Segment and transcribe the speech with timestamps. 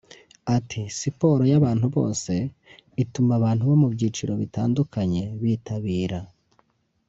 [0.55, 2.33] Ati "Siporo y’abantu bose
[3.03, 6.19] ituma abantu bo mu byiciro bitandukanye bitabira